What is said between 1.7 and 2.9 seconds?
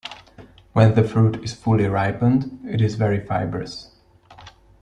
ripened, it